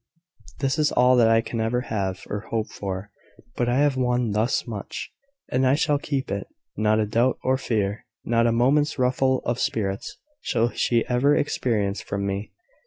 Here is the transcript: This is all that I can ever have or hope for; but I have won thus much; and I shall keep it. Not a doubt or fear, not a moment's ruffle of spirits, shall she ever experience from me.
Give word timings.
This 0.61 0.79
is 0.79 0.91
all 0.91 1.15
that 1.17 1.27
I 1.29 1.41
can 1.41 1.61
ever 1.61 1.81
have 1.81 2.21
or 2.27 2.47
hope 2.49 2.71
for; 2.71 3.11
but 3.55 3.69
I 3.69 3.77
have 3.77 3.95
won 3.95 4.31
thus 4.31 4.65
much; 4.65 5.11
and 5.51 5.63
I 5.67 5.75
shall 5.75 5.99
keep 5.99 6.31
it. 6.31 6.47
Not 6.75 6.99
a 6.99 7.05
doubt 7.05 7.37
or 7.43 7.55
fear, 7.55 8.07
not 8.25 8.47
a 8.47 8.51
moment's 8.51 8.97
ruffle 8.97 9.43
of 9.45 9.59
spirits, 9.59 10.17
shall 10.41 10.71
she 10.71 11.07
ever 11.07 11.35
experience 11.35 12.01
from 12.01 12.25
me. 12.25 12.51